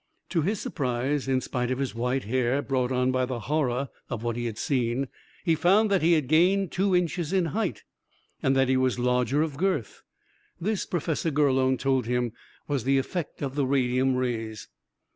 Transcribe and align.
To 0.29 0.41
his 0.41 0.59
surprise, 0.59 1.27
in 1.27 1.41
spite 1.41 1.69
of 1.69 1.77
his 1.77 1.93
white 1.93 2.23
hair, 2.23 2.63
brought 2.63 2.91
on 2.91 3.11
by 3.11 3.25
the 3.27 3.41
horror 3.41 3.89
of 4.09 4.23
what 4.23 4.35
he 4.35 4.45
had 4.45 4.57
seen, 4.57 5.09
he 5.45 5.53
found 5.53 5.91
that 5.91 6.01
he 6.01 6.13
had 6.13 6.27
gained 6.27 6.71
two 6.71 6.95
inches 6.95 7.31
in 7.31 7.45
height, 7.53 7.83
and 8.41 8.55
that 8.55 8.67
he 8.67 8.77
was 8.77 8.97
larger 8.97 9.43
of 9.43 9.57
girth. 9.57 10.01
This, 10.59 10.87
Professor 10.87 11.29
Gurlone 11.29 11.77
told 11.77 12.07
him, 12.07 12.33
was 12.67 12.83
the 12.83 12.97
effect 12.97 13.43
of 13.43 13.53
the 13.53 13.67
radium 13.67 14.15
rays. 14.15 14.69